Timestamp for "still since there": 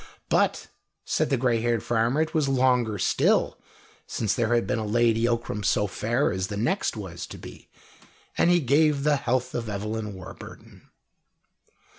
2.97-4.55